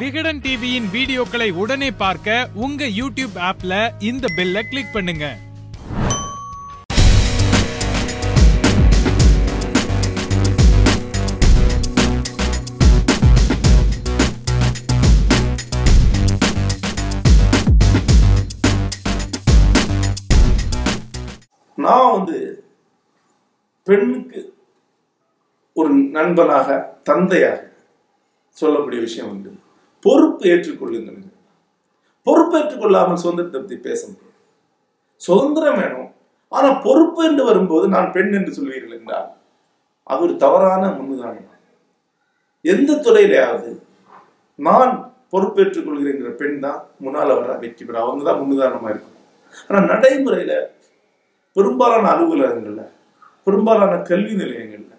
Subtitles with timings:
[0.00, 3.74] விகடன் டிவியின் வீடியோக்களை உடனே பார்க்க உங்க யூடியூப் ஆப்ல
[4.08, 5.26] இந்த பெல்ல கிளிக் பண்ணுங்க.
[21.78, 22.38] நான் வந்து
[23.86, 24.40] பெண்ணுக்கு
[25.76, 26.78] ஒரு நண்பனாக
[27.08, 27.64] தந்தையாக
[28.56, 29.50] சொல்லக்கூடிய விஷயம் வந்து
[30.04, 31.20] பொறுப்பு ஏற்றுக்கொள்ளுங்கள்.
[32.26, 34.36] பொறுப்பு ஏற்றுக்கொள்ளாமல் சுதந்திரத்தை பற்றி பேச முடியும்.
[35.20, 36.10] சுதந்திரம் வேணும்.
[36.52, 39.28] ஆனா பொறுப்பு என்று வரும்போது நான் பெண் என்று சொல்வீர்கள் என்றால்
[40.10, 41.54] அது ஒரு தவறான முன்னுதாரணம்.
[42.64, 43.70] எந்த துறையிலையாவது
[44.58, 44.92] நான்
[45.32, 49.16] பொறுப்பேற்றுக் கொள்கிறேங்கிற பெண் தான் முன்னால் வர வெற்றி பெற அவங்க தான் முன்னுதாரணமா இருக்கும்.
[49.68, 50.52] ஆனா நடைமுறையில
[51.56, 52.82] பெரும்பாலான அலுவலகங்கள்ல
[53.46, 54.94] பெரும்பாலான கல்வி நிலையங்கள்ல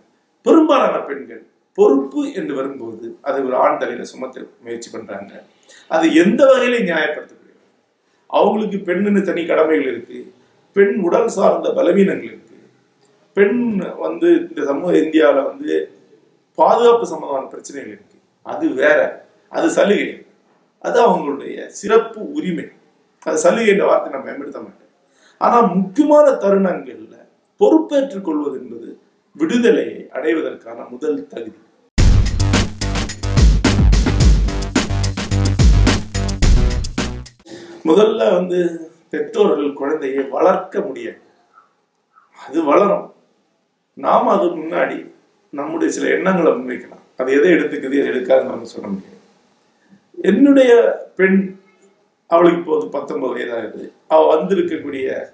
[0.46, 1.44] பெரும்பாலான பெண்கள்
[1.80, 5.44] பொறுப்பு என்று வரும்போது அதை ஒரு ஆண் தலையில சுமத்த முயற்சி பண்றாங்க.
[5.88, 7.64] அது எந்த வகையில நியாயப்படுத்தப்படுகிறது?
[8.28, 10.34] அவங்களுக்கு பெண்ணுன்னு தனி கடமைகள் இருக்கு.
[10.74, 12.58] பெண் உடல் சார்ந்த பலவீனங்கள் இருக்கு.
[13.34, 15.92] பெண் வந்து இந்த சமூக இந்தியாவில் வந்து
[16.56, 18.18] பாதுகாப்பு சம்பந்தமான பிரச்சனைகள் இருக்கு.
[18.42, 19.26] அது வேற.
[19.50, 20.26] அது சலுகை.
[20.80, 22.68] அது அவங்களுடைய சிறப்பு உரிமை.
[23.24, 24.88] அது சலுகை என்ற வார்த்தை நான் பயன்படுத்த மாட்டேன்
[25.38, 27.16] ஆனால் முக்கியமான தருணங்கள்ல
[27.58, 29.00] பொறுப்பேற்றுக் கொள்வது என்பது
[29.34, 31.58] விடுதலையை அடைவதற்கான முதல் தகுதி.
[37.90, 41.20] முதல்ல வந்து பெற்றோர்கள் குழந்தையை வளர்க்க முடியாது.
[42.48, 43.14] அது வளரும்.
[43.94, 45.12] நாம் அது முன்னாடி
[45.52, 47.04] நம்முடைய சில எண்ணங்களை முன்வைக்கலாம்.
[47.18, 49.18] அது எதை எடுத்துக்குது எதை எடுக்காதுன்னு நம்ம சொல்ல முடியாது.
[50.22, 50.72] என்னுடைய
[51.16, 51.60] பெண்
[52.28, 53.92] அவளுக்கு இப்போது பத்தொன்பது வயதாகுது.
[54.08, 55.26] அவள் வந்திருக்கக்கூடிய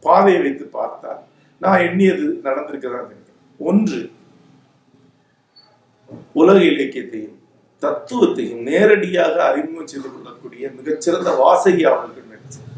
[0.00, 1.16] பாதையை வைத்து பார்த்தா
[1.60, 3.24] நான் எண்ணியது நடந்திருக்கிறதா நினைக்கிறேன்
[3.58, 4.10] ஒன்று
[6.32, 7.35] உலக இலக்கியத்தையும்
[7.82, 12.70] தத்துவத்தையும் நேரடியாக அறிமுகம் செய்து கொள்ளக்கூடிய மிகச்சிறந்த வாசகி அவர்களுக்கு நினைச்சேன்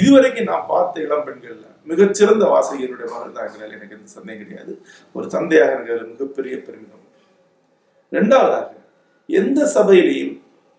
[0.00, 4.72] இதுவரைக்கும் நான் பார்த்த இளம் பெண்கள்ல மிகச்சிறந்த வாசகியனுடைய மகள் தான் எனக்கு எந்த சந்தேகம் கிடையாது.
[5.16, 7.06] ஒரு தந்தையாக எனக்கு மிகப்பெரிய பெருமிதம்.
[8.16, 8.68] ரெண்டாவதாக
[9.28, 10.34] எந்த சபையிலையும்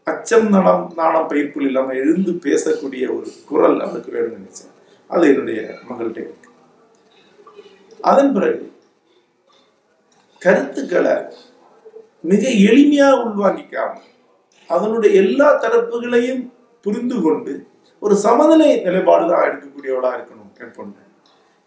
[0.07, 4.73] அச்சம் நடம் நாணம் பயிர்ப்புகள் இல்லாமல் எழுந்து பேசக்கூடிய ஒரு குரல் அவளுக்கு வேணும்னு நினைச்சேன்.
[5.09, 6.49] அது என்னுடைய மகள்கிட்ட இருக்கு.
[8.11, 8.65] அதன் பிறகு
[10.41, 11.15] கருத்துக்களை
[12.23, 13.93] மிக எளிமையாக உள்வாங்கிக்காம
[14.69, 16.43] அதனுடைய எல்லா தரப்புகளையும்
[16.85, 17.53] புரிந்து கொண்டு
[18.01, 21.01] ஒரு சமநிலை நிலைப்பாடு தான் எடுக்கக்கூடியவளாக இருக்கணும் என் பொண்ணு.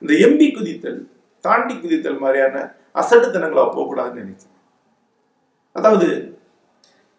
[0.02, 1.00] இந்த எம்பி குதித்தல்
[1.44, 2.56] தாண்டி குதித்தல் மாதிரியான
[2.94, 4.52] அசட்டுத்தனங்களா போகக்கூடாதுன்னு நினைச்சேன்
[5.76, 6.08] அதாவது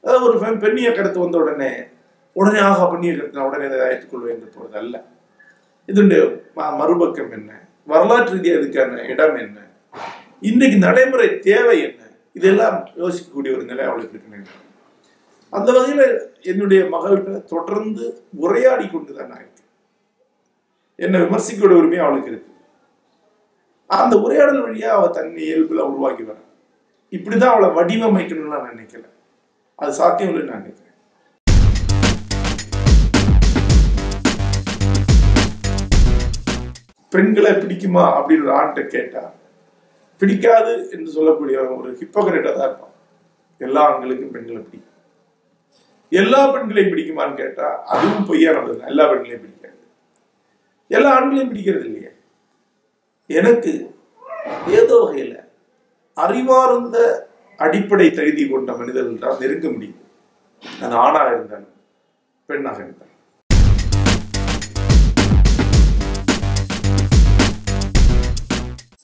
[0.04, 1.70] அதாவது ஒரு பெண் பெண்ணிய கருத்து வந்த உடனே
[2.36, 4.96] உடனே ஆக பெண்ணிய கருத்து நான் உடனே இதை ஏற்றுக்கொள்வேன் என்று போகிறது அல்ல.
[5.90, 6.22] இதனுடைய
[6.56, 7.50] ம- மறுபக்கம் என்ன?
[7.88, 9.58] வரலாற்று ரீதியாக இதுக்கான இடம் என்ன?
[10.42, 12.02] இன்றைக்கு நடைமுறை தேவை என்ன?
[12.36, 14.64] இதெல்லாம் யோசிக்கக்கூடிய ஒரு நிலை அவளுக்கு இருக்குன்னு
[15.54, 16.06] அந்த வகையில்
[16.44, 18.06] என்னுடைய மகள்கிட்ட தொடர்ந்து
[18.40, 19.72] உரையாடி கொண்டு தான் நான் இருக்கேன்
[21.00, 22.52] என்னை விமர்சிக்கக்கூடிய உரிமை அவளுக்கு இருக்கு
[23.90, 26.40] அந்த உரையாடல் வழியாக அவள் தன் இயல்பில் உருவாக்கி வர
[27.14, 29.06] இப்படிதான் அவளை வடிவமைக்கணும்னு நான் நினைக்கல
[29.80, 30.84] அது சாத்தியம் இல்லைன்னு நான் நினைக்கிறேன்
[37.12, 39.24] பெண்களை பிடிக்குமா அப்படின்னு ஒரு ஆண்கிட்ட கேட்டா
[40.20, 42.94] பிடிக்காது என்று சொல்லக்கூடிய ஒரு ஹிப்போகிரேட்டா தான் இருப்பான்.
[43.62, 44.92] எல்லா ஆண்களுக்கும் பெண்களை பிடிக்கும்.
[46.22, 49.80] எல்லா பெண்களையும் பிடிக்குமான்னு கேட்டா அதுவும் பொய்யானது எல்லா பெண்களையும் பிடிக்காது.
[50.92, 52.12] எல்லா ஆண்களையும் பிடிக்கிறது இல்லையே.
[53.40, 53.74] எனக்கு
[54.80, 55.36] ஏதோ வகையில
[56.26, 56.98] அறிவார்ந்த
[57.66, 60.02] அடிப்படை தகுதி கொண்ட மனிதர்கள் தான் நெருங்க முடியும்.
[60.86, 61.74] அது ஆணாக இருந்தாலும்
[62.50, 63.12] பெண்ணாக இருந்தாலும்.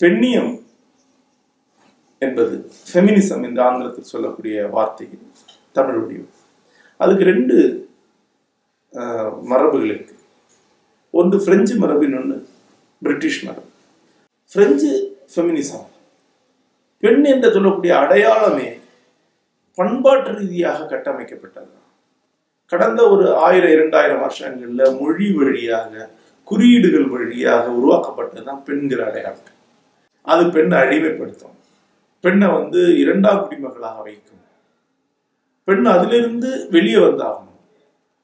[0.03, 0.51] பெண்ணியம்
[2.25, 2.55] என்பது
[2.89, 5.05] ஃபெமினிசம் இந்த ஆங்கிலத்தில் சொல்லக்கூடிய வார்த்தை
[5.77, 6.33] தமிழ் வடிவம்.
[7.03, 7.55] அதுக்கு ரெண்டு
[9.51, 10.15] மரபுகள் இருக்கு.
[11.19, 12.37] ஒன்று பிரெஞ்சு மரபு இன்னொன்று
[13.01, 13.69] பிரிட்டிஷ் மரபு.
[14.53, 14.91] பிரெஞ்சு
[15.33, 15.87] ஃபெமினிசம்
[17.03, 18.69] பெண் என்று சொல்லக்கூடிய அடையாளமே
[19.77, 21.71] பண்பாட்டு ரீதியாக கட்டமைக்கப்பட்டது.
[22.71, 26.09] கடந்த ஒரு ஆயிரம் இரண்டாயிரம் வருஷங்களில் மொழி வழியாக
[26.51, 29.57] குறியீடுகள் வழியாக உருவாக்கப்பட்டது தான் பெண்கிற அடையாளம்.
[30.31, 31.57] அது பெண்ணை அழிமைப்படுத்தும்
[32.23, 34.43] பெண்ணை வந்து இரண்டாம் குடிமகளாக வைக்கும்.
[35.67, 37.47] பெண் அதிலிருந்து வெளியே வந்தாகணும்.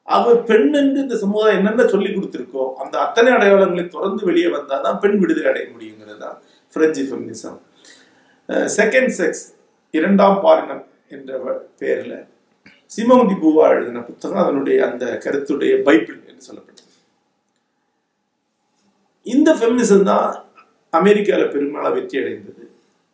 [0.08, 5.00] ஆக பெண் என்று இந்த சமுதாயம் என்னென்ன சொல்லி கொடுத்துருக்கோ அந்த அத்தனை அடையாளங்களை தொடர்ந்து வெளியே வந்தால் தான்
[5.02, 6.38] பெண் விடுதலை அடைய முடியுங்கிறது தான்
[6.72, 7.58] பிரெஞ்சு ஃபெமினிசம்
[8.78, 9.44] செகண்ட் செக்ஸ்
[9.94, 10.84] இரண்டாம் பாலினம்
[11.16, 11.30] என்ற
[11.80, 12.16] பெயரில்
[12.90, 16.92] பெயர்ல பூவா எழுதின புத்தகம் அதனுடைய அந்த கருத்துடைய பைபிள் என்று சொல்லப்பட்டது.
[19.26, 20.28] இந்த ஃபெமினிசம் தான்
[20.92, 22.64] அமெரிக்காவில் பெருமளவு வெற்றி அடைந்தது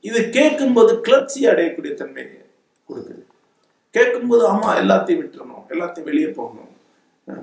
[0.08, 2.38] இது கேட்கும்போது கிளர்ச்சி அடையக்கூடிய தன்மையை
[2.88, 3.22] கொடுக்குது.
[3.96, 5.64] கேட்கும்போது ஆமா எல்லாத்தையும் விட்டுறணும்.
[5.72, 6.72] எல்லாத்தையும் வெளியே போகணும்.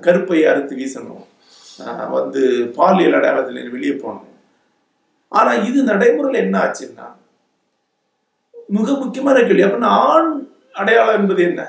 [0.06, 1.24] கருப்பை அறுத்து வீசணும்.
[2.16, 2.40] வந்து
[2.76, 4.30] பாலியல் அடையாளத்தில் வெளியே போகணும்.
[5.38, 7.06] ஆனா இது நடைமுறையில் என்ன ஆச்சுன்னா
[8.76, 9.64] மிக முக்கியமான கேள்வி.
[9.64, 10.30] அப்படின்னா ஆண்
[10.80, 11.60] அடையாளம் என்பது என்ன?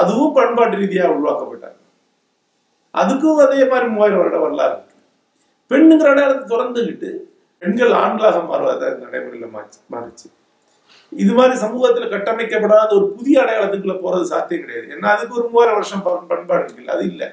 [0.00, 1.80] அதுவும் பண்பாட்டு ரீதியாக உருவாக்கப்பட்டாங்க
[3.00, 4.94] அதுக்கும் அதே மாதிரி மூவாயிரம் வருட வரலாறு இருக்கு.
[5.70, 7.10] பெண்ணுங்கிற அடையாளத்தை திறந்துக்கிட்டு
[7.58, 10.26] பெண்கள் ஆண்களாக மாறுவதாக நடைமுறையில் மாச்சு மாறிச்சு.
[11.22, 14.86] இது மாதிரி சமூகத்தில் கட்டமைக்கப்படாத ஒரு புதிய அடையாளத்துக்குள்ள போறது சாத்தியம் கிடையாது.
[14.94, 17.28] ஏன்னா அதுக்கு ஒரு மூவாயிரம் வருஷம் பண்பாடு இருக்குல்ல அது இல்லை.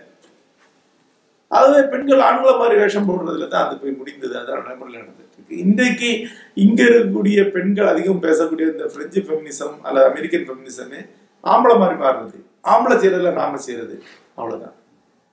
[1.48, 4.38] அதுவே பெண்கள் ஆண்களை மாதிரி வேஷம் போடுறதுல தான் அது போய் முடிந்தது.
[4.38, 5.58] அது நடைமுறையில் நடந்துட்டு இருக்கு.
[5.58, 6.10] இன்றைக்கு
[6.54, 11.02] இங்க இருக்கக்கூடிய பெண்கள் அதிகம் பேசக்கூடிய இந்த பிரெஞ்சு ஃபெமினிசம் அல்லது அமெரிக்கன் ஃபெமினிசமே
[11.44, 12.40] ஆம்பளை மாதிரி மாறுறது.
[12.64, 14.04] ஆம்பளை செய்யறதுல நாம செய்யறது.
[14.36, 14.76] அவ்வளவுதான்.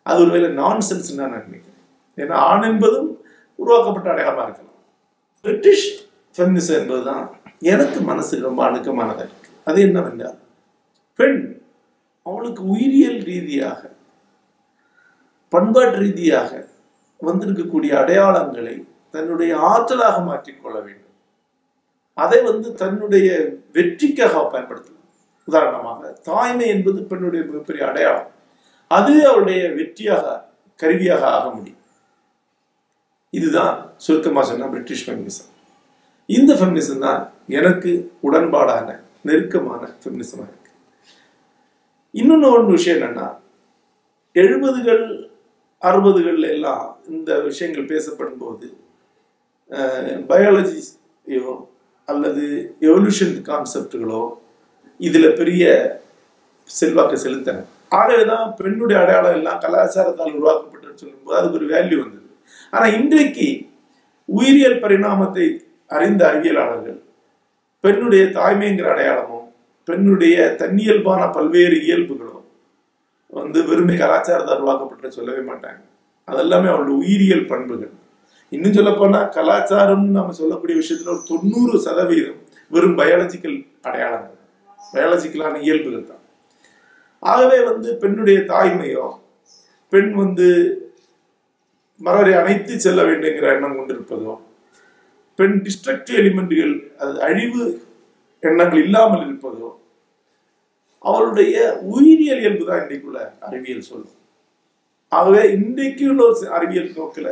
[0.03, 1.81] அது ஒருவேளை நான் சென்ஸ் நான் நினைக்கிறேன்.
[2.17, 4.70] ஏன்னா ஆண் என்பதும் உருவாக்கப்பட்ட அடையாளமா இருக்கலாம்.
[5.45, 5.87] பிரிட்டிஷ்
[6.37, 7.25] ஃபெமினிசம் என்பதுதான்
[7.59, 10.39] எனக்கு மனசுக்கு ரொம்ப அணுக்கமானதாக இருக்குது அது என்னவென்றால்
[11.15, 11.41] பெண்
[12.27, 13.81] அவளுக்கு உயிரியல் ரீதியாக
[15.49, 16.51] பண்பாட்டு ரீதியாக
[17.23, 18.75] வந்திருக்கக்கூடிய அடையாளங்களை
[19.11, 21.15] தன்னுடைய ஆற்றலாக மாற்றிக்கொள்ள வேண்டும்.
[22.15, 23.29] அதை வந்து தன்னுடைய
[23.73, 25.09] வெற்றிக்காக பயன்படுத்தலாம்.
[25.45, 28.31] உதாரணமாக தாய்மை என்பது பெண்ணுடைய மிகப்பெரிய அடையாளம்.
[28.91, 30.45] அது அவருடைய வெற்றியாக
[30.81, 31.80] கருவியாக ஆக முடியும்.
[33.33, 35.49] இதுதான் சுருக்கமாக சொன்னால் பிரிட்டிஷ் ஃபெமினிசம்
[36.29, 37.91] இந்த ஃபெமினிசம் தான் எனக்கு
[38.23, 38.89] உடன்பாடான
[39.25, 40.71] நெருக்கமான ஃபெமினிசமாக இருக்கு.
[42.15, 43.27] இன்னொன்று ஒன்று விஷயம் என்னன்னா
[44.37, 45.05] எழுபதுகள்
[45.83, 48.69] அறுபதுகள்ல எல்லாம் இந்த விஷயங்கள் பேசப்படும் போது
[50.31, 51.53] பயாலஜியோ
[52.09, 52.45] அல்லது
[52.83, 54.23] எவல்யூஷன் கான்செப்டுகளோ
[55.01, 55.65] இதுல பெரிய
[56.71, 57.63] செல்வாக்கை செலுத்தின
[57.93, 62.20] ஆகவே தான் பெண்ணுடைய அடையாளம் எல்லாம் கலாச்சாரத்தால் உருவாக்கப்பட்டு சொல்லும்போது அதுக்கு ஒரு வேல்யூ வந்தது
[62.71, 63.49] ஆனா இன்றைக்கு
[64.29, 65.47] உயிரியல் பரிணாமத்தை
[65.87, 66.99] அறிந்த அறிவியலாளர்கள்
[67.81, 69.47] பெண்ணுடைய தாய்மைங்கிற அடையாளமும்
[69.85, 72.45] பெண்ணுடைய தன்னியல்பான பல்வேறு இயல்புகளும்
[73.29, 75.83] வந்து வெறுமை கலாச்சாரத்தால் உருவாக்கப்பட்டு சொல்லவே மாட்டாங்க.
[76.29, 77.93] அதெல்லாமே அவளுடைய உயிரியல் பண்புகள்.
[78.49, 82.39] இன்னும் சொல்ல போனா கலாச்சாரம் நம்ம சொல்லக்கூடிய விஷயத்துல ஒரு தொண்ணூறு சதவீதம்
[82.71, 84.39] வெறும் பயாலஜிக்கல் அடையாளங்கள்.
[84.93, 86.23] பயாலஜிக்கலான இயல்புகள் தான்.
[87.19, 89.07] ஆகவே வந்து பெண்ணுடைய தாய்மையோ
[89.89, 90.49] பெண் வந்து
[92.05, 94.33] மறவரை அணைத்து செல்ல வேண்டுங்கிற எண்ணம் கொண்டிருப்பதோ?
[95.39, 97.63] பெண் டிஸ்ட்ரக்டிவ் எலிமெண்ட்டுகள் அது அழிவு
[98.49, 99.69] எண்ணங்கள் இல்லாமல் இருப்பதோ?
[101.11, 101.57] அவளுடைய
[101.95, 104.17] உயிரியல் இயல்பு தான் இன்றைக்குள்ள அறிவியல் சொல்லும்.
[105.19, 107.31] ஆகவே இன்றைக்கு உள்ள ஒரு அறிவியல் நோக்கில்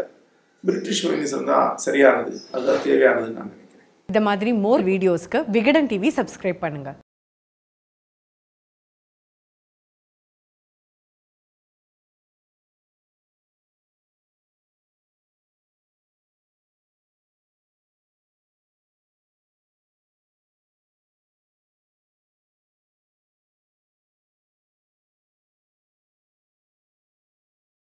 [0.65, 2.33] பிரிட்டிஷ் ஃபெமினிசம் தான் சரியானது.
[2.55, 3.85] அதுதான் தேவையானதுன்னு நான் நினைக்கிறேன்.
[4.09, 6.93] இந்த மாதிரி மோர் வீடியோஸ்க்கு விகடன் டிவி சப்ஸ்கிரைப் பண்ணுங்க.